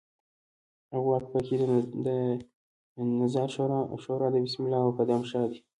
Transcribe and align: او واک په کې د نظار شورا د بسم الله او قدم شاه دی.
او 0.93 0.99
واک 1.09 1.23
په 1.33 1.39
کې 1.45 1.55
د 2.05 2.07
نظار 3.19 3.49
شورا 4.03 4.27
د 4.31 4.35
بسم 4.45 4.61
الله 4.65 4.81
او 4.85 4.91
قدم 4.99 5.21
شاه 5.31 5.47
دی. 5.51 5.59